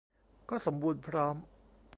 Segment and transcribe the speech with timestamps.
[0.49, 1.35] ก็สมบูรณ์พร้อม